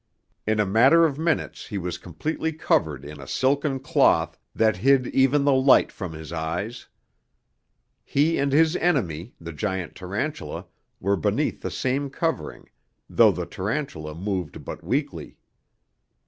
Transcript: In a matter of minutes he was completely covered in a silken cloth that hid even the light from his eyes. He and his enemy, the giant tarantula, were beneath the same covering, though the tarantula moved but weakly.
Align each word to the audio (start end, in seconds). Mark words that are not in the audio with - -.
In 0.47 0.59
a 0.59 0.65
matter 0.65 1.05
of 1.05 1.19
minutes 1.19 1.67
he 1.67 1.77
was 1.77 1.99
completely 1.99 2.51
covered 2.53 3.05
in 3.05 3.21
a 3.21 3.27
silken 3.27 3.79
cloth 3.79 4.35
that 4.55 4.77
hid 4.77 5.05
even 5.09 5.43
the 5.45 5.53
light 5.53 5.91
from 5.91 6.13
his 6.13 6.33
eyes. 6.33 6.87
He 8.03 8.39
and 8.39 8.51
his 8.51 8.75
enemy, 8.77 9.35
the 9.39 9.53
giant 9.53 9.93
tarantula, 9.93 10.65
were 10.99 11.17
beneath 11.17 11.61
the 11.61 11.69
same 11.69 12.09
covering, 12.09 12.67
though 13.07 13.31
the 13.31 13.45
tarantula 13.45 14.15
moved 14.15 14.65
but 14.65 14.83
weakly. 14.83 15.37